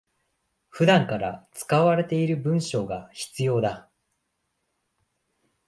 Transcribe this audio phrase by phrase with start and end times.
[0.71, 3.87] 普段から使われている文章が必要だ